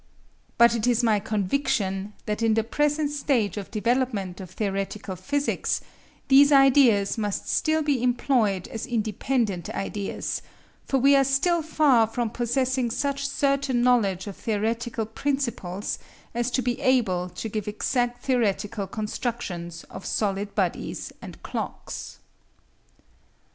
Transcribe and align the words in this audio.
But 0.57 0.73
it 0.73 0.87
is 0.87 1.03
my 1.03 1.19
conviction 1.19 2.13
that 2.25 2.41
in 2.41 2.55
the 2.55 2.63
present 2.63 3.11
stage 3.11 3.55
of 3.55 3.69
development 3.69 4.41
of 4.41 4.49
theoretical 4.49 5.15
physics 5.15 5.79
these 6.27 6.51
ideas 6.51 7.19
must 7.19 7.47
still 7.47 7.83
be 7.83 8.01
employed 8.01 8.67
as 8.69 8.87
independent 8.87 9.69
ideas; 9.69 10.41
for 10.85 10.97
we 10.97 11.15
are 11.15 11.23
still 11.23 11.61
far 11.61 12.07
from 12.07 12.31
possessing 12.31 12.89
such 12.89 13.27
certain 13.27 13.83
knowledge 13.83 14.25
of 14.25 14.37
theoretical 14.37 15.05
principles 15.05 15.99
as 16.33 16.49
to 16.49 16.63
be 16.63 16.81
able 16.81 17.29
to 17.29 17.47
give 17.47 17.67
exact 17.67 18.23
theoretical 18.25 18.87
constructions 18.87 19.83
of 19.83 20.07
solid 20.07 20.55
bodies 20.55 21.13
and 21.21 21.43
clocks. 21.43 22.17